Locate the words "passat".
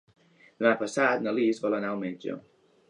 0.79-1.23